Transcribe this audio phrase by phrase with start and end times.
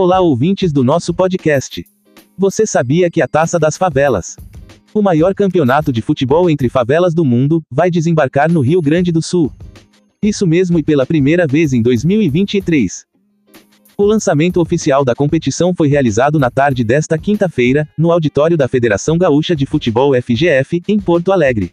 [0.00, 1.84] Olá, ouvintes do nosso podcast.
[2.38, 4.36] Você sabia que a Taça das Favelas,
[4.94, 9.20] o maior campeonato de futebol entre favelas do mundo, vai desembarcar no Rio Grande do
[9.20, 9.52] Sul?
[10.22, 13.06] Isso mesmo e pela primeira vez em 2023.
[13.96, 19.18] O lançamento oficial da competição foi realizado na tarde desta quinta-feira, no auditório da Federação
[19.18, 21.72] Gaúcha de Futebol FGF, em Porto Alegre.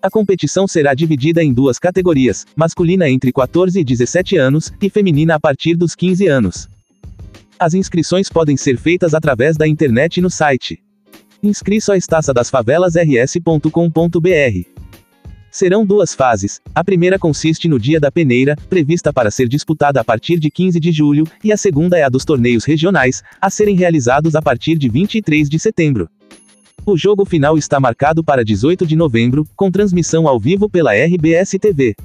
[0.00, 5.34] A competição será dividida em duas categorias: masculina entre 14 e 17 anos, e feminina
[5.34, 6.68] a partir dos 15 anos.
[7.64, 10.82] As inscrições podem ser feitas através da internet no site
[11.42, 14.68] inscrições taça das favelas rs.com.br.
[15.50, 16.60] Serão duas fases.
[16.74, 20.78] A primeira consiste no Dia da Peneira, prevista para ser disputada a partir de 15
[20.78, 24.76] de julho, e a segunda é a dos torneios regionais, a serem realizados a partir
[24.76, 26.06] de 23 de setembro.
[26.84, 31.52] O jogo final está marcado para 18 de novembro, com transmissão ao vivo pela RBS
[31.58, 31.96] TV.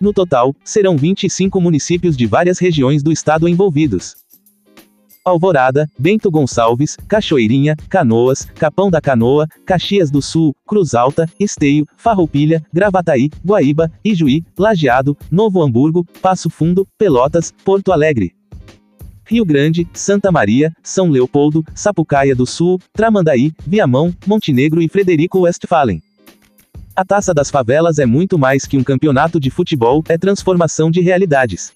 [0.00, 4.23] No total, serão 25 municípios de várias regiões do estado envolvidos.
[5.24, 12.62] Alvorada, Bento Gonçalves, Cachoeirinha, Canoas, Capão da Canoa, Caxias do Sul, Cruz Alta, Esteio, Farroupilha,
[12.70, 18.34] Gravataí, Guaíba, Ijuí, Lajeado, Novo Hamburgo, Passo Fundo, Pelotas, Porto Alegre.
[19.26, 26.02] Rio Grande, Santa Maria, São Leopoldo, Sapucaia do Sul, Tramandaí, Viamão, Montenegro e Frederico Westphalen.
[26.94, 31.00] A Taça das Favelas é muito mais que um campeonato de futebol, é transformação de
[31.00, 31.72] realidades.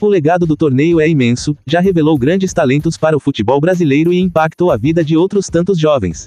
[0.00, 4.18] O legado do torneio é imenso, já revelou grandes talentos para o futebol brasileiro e
[4.18, 6.26] impactou a vida de outros tantos jovens.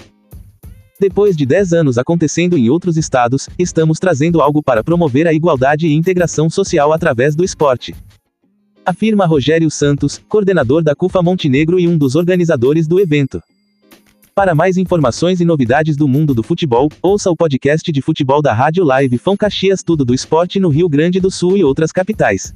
[1.00, 5.88] Depois de 10 anos acontecendo em outros estados, estamos trazendo algo para promover a igualdade
[5.88, 7.96] e integração social através do esporte.
[8.86, 13.42] Afirma Rogério Santos, coordenador da CUFA Montenegro e um dos organizadores do evento.
[14.36, 18.54] Para mais informações e novidades do mundo do futebol, ouça o podcast de futebol da
[18.54, 22.54] Rádio Live Fão Caxias Tudo do Esporte no Rio Grande do Sul e outras capitais.